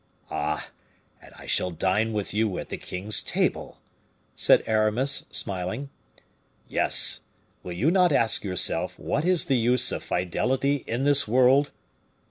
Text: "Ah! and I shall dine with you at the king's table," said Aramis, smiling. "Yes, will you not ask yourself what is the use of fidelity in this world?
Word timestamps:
"Ah! 0.31 0.69
and 1.21 1.31
I 1.37 1.45
shall 1.45 1.69
dine 1.69 2.11
with 2.11 2.33
you 2.33 2.57
at 2.57 2.69
the 2.69 2.77
king's 2.79 3.21
table," 3.21 3.77
said 4.35 4.63
Aramis, 4.65 5.27
smiling. 5.29 5.91
"Yes, 6.67 7.19
will 7.61 7.73
you 7.73 7.91
not 7.91 8.11
ask 8.11 8.43
yourself 8.43 8.97
what 8.97 9.25
is 9.25 9.45
the 9.45 9.57
use 9.59 9.91
of 9.91 10.01
fidelity 10.01 10.77
in 10.87 11.03
this 11.03 11.27
world? 11.27 11.69